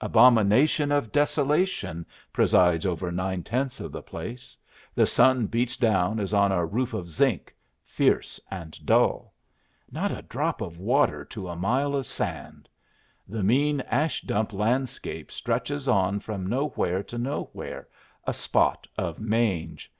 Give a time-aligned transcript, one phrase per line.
[0.00, 4.56] Abomination of desolation presides over nine tenths of the place.
[4.94, 9.34] The sun beats down as on a roof of zinc, fierce and dull.
[9.90, 12.66] Not a drop of water to a mile of sand.
[13.28, 17.86] The mean ash dump landscape stretches on from nowhere to nowhere,
[18.26, 19.92] a spot of mange.